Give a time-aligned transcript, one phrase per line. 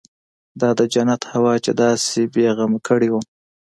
[0.59, 3.25] دا د جنت هوا چې داسې بې غمه کړى وم.